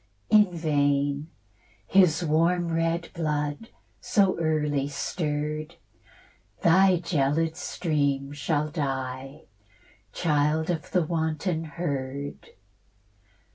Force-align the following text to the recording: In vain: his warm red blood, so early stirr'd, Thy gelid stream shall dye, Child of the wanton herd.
In 0.31 0.51
vain: 0.51 1.29
his 1.85 2.25
warm 2.25 2.69
red 2.73 3.09
blood, 3.13 3.69
so 3.99 4.35
early 4.39 4.87
stirr'd, 4.87 5.75
Thy 6.63 6.97
gelid 6.97 7.55
stream 7.55 8.31
shall 8.31 8.69
dye, 8.71 9.43
Child 10.11 10.71
of 10.71 10.89
the 10.89 11.03
wanton 11.03 11.65
herd. 11.65 12.49